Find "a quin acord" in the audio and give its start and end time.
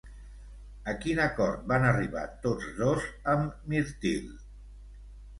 0.93-1.67